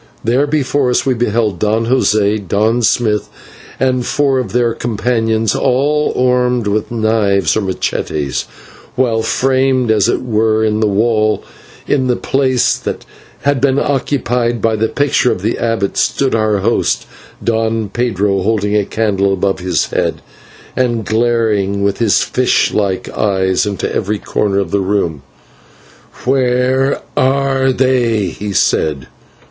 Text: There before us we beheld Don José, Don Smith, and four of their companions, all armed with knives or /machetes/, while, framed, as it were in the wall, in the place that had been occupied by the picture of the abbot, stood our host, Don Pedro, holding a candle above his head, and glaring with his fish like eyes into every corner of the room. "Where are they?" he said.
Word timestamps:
There 0.23 0.47
before 0.47 0.89
us 0.89 1.05
we 1.05 1.13
beheld 1.13 1.59
Don 1.59 1.85
José, 1.85 2.47
Don 2.47 2.81
Smith, 2.81 3.29
and 3.79 4.03
four 4.03 4.39
of 4.39 4.51
their 4.51 4.73
companions, 4.73 5.53
all 5.55 6.11
armed 6.17 6.65
with 6.65 6.89
knives 6.89 7.55
or 7.55 7.61
/machetes/, 7.61 8.45
while, 8.95 9.21
framed, 9.21 9.91
as 9.91 10.09
it 10.09 10.23
were 10.23 10.65
in 10.65 10.79
the 10.79 10.87
wall, 10.87 11.43
in 11.87 12.07
the 12.07 12.15
place 12.15 12.75
that 12.77 13.05
had 13.43 13.61
been 13.61 13.77
occupied 13.77 14.59
by 14.59 14.75
the 14.75 14.87
picture 14.87 15.31
of 15.31 15.43
the 15.43 15.59
abbot, 15.59 15.97
stood 15.97 16.33
our 16.33 16.57
host, 16.61 17.05
Don 17.43 17.89
Pedro, 17.89 18.41
holding 18.41 18.75
a 18.75 18.85
candle 18.85 19.31
above 19.31 19.59
his 19.59 19.85
head, 19.91 20.23
and 20.75 21.05
glaring 21.05 21.83
with 21.83 21.99
his 21.99 22.23
fish 22.23 22.73
like 22.73 23.07
eyes 23.11 23.67
into 23.67 23.93
every 23.95 24.17
corner 24.17 24.57
of 24.57 24.71
the 24.71 24.79
room. 24.81 25.21
"Where 26.25 27.01
are 27.15 27.71
they?" 27.71 28.21
he 28.29 28.51
said. 28.51 29.05